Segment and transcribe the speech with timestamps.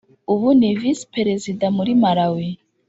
[0.33, 2.47] ubu ni visi perezida muri malawi